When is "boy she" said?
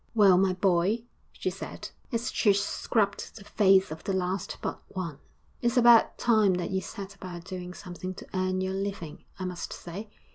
0.53-1.51